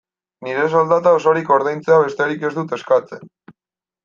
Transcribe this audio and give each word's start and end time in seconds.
Nire 0.45 0.63
soldata 0.77 1.11
osorik 1.17 1.51
ordaintzea 1.57 1.99
besterik 2.07 2.47
ez 2.51 2.53
dut 2.57 2.75
eskatzen. 2.79 3.23